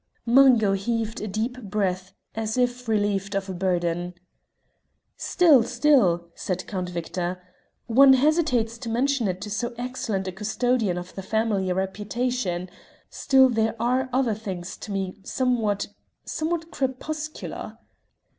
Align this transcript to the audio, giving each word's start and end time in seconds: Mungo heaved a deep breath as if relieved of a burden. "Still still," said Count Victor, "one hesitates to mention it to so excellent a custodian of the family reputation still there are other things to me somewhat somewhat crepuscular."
Mungo 0.25 0.73
heaved 0.73 1.21
a 1.21 1.27
deep 1.27 1.61
breath 1.61 2.11
as 2.33 2.57
if 2.57 2.87
relieved 2.87 3.35
of 3.35 3.47
a 3.49 3.53
burden. 3.53 4.15
"Still 5.15 5.61
still," 5.61 6.29
said 6.33 6.65
Count 6.65 6.89
Victor, 6.89 7.39
"one 7.85 8.13
hesitates 8.13 8.79
to 8.79 8.89
mention 8.89 9.27
it 9.27 9.39
to 9.41 9.51
so 9.51 9.75
excellent 9.77 10.27
a 10.27 10.31
custodian 10.31 10.97
of 10.97 11.13
the 11.13 11.21
family 11.21 11.71
reputation 11.71 12.67
still 13.11 13.47
there 13.47 13.75
are 13.79 14.09
other 14.11 14.33
things 14.33 14.75
to 14.77 14.91
me 14.91 15.19
somewhat 15.23 15.89
somewhat 16.25 16.71
crepuscular." 16.71 17.77